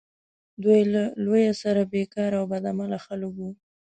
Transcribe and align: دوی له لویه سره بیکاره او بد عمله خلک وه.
دوی 0.63 0.81
له 0.93 1.03
لویه 1.25 1.53
سره 1.61 1.81
بیکاره 1.93 2.35
او 2.41 2.45
بد 2.51 2.63
عمله 2.71 2.97
خلک 3.05 3.31
وه. 3.37 3.49